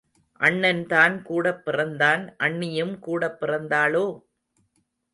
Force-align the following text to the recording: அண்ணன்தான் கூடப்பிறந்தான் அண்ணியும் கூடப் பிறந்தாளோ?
அண்ணன்தான் 0.39 1.21
கூடப்பிறந்தான் 1.29 2.23
அண்ணியும் 2.39 2.99
கூடப் 2.99 3.39
பிறந்தாளோ? 3.41 4.05